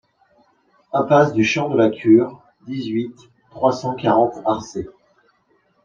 Impasse 0.93 1.31
du 1.31 1.43
Champ 1.43 1.69
de 1.69 1.77
la 1.77 1.91
Cure, 1.91 2.41
dix-huit, 2.65 3.13
trois 3.51 3.71
cent 3.71 3.93
quarante 3.93 4.33
Arçay 4.47 4.87